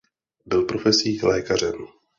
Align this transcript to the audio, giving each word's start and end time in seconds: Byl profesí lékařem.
Byl 0.45 0.63
profesí 0.65 1.19
lékařem. 1.23 1.87